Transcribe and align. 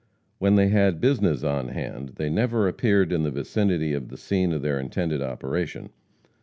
When 0.39 0.55
they 0.55 0.69
had 0.69 0.99
"business" 0.99 1.43
on 1.43 1.67
hand, 1.67 2.13
they 2.15 2.27
never 2.31 2.67
appeared 2.67 3.11
in 3.11 3.21
the 3.21 3.29
vicinity 3.29 3.93
of 3.93 4.09
the 4.09 4.17
scene 4.17 4.51
of 4.51 4.63
their 4.63 4.79
intended 4.79 5.21
operation. 5.21 5.91